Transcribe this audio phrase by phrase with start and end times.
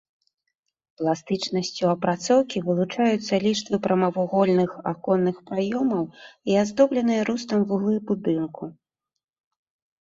[1.01, 6.03] Пластычнасцю апрацоўкі вылучаюцца ліштвы прамавугольных аконных праёмаў
[6.55, 8.63] і аздобленыя рустам вуглы будынку.